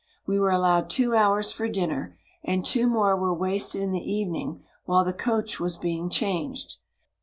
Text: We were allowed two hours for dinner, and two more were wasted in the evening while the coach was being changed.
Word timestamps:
We 0.25 0.39
were 0.39 0.49
allowed 0.49 0.89
two 0.89 1.13
hours 1.13 1.51
for 1.51 1.69
dinner, 1.69 2.17
and 2.43 2.65
two 2.65 2.87
more 2.87 3.15
were 3.15 3.35
wasted 3.35 3.83
in 3.83 3.91
the 3.91 3.99
evening 4.01 4.63
while 4.85 5.05
the 5.05 5.13
coach 5.13 5.59
was 5.59 5.77
being 5.77 6.09
changed. 6.09 6.77